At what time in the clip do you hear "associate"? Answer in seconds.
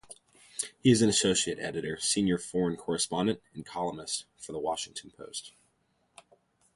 1.09-1.59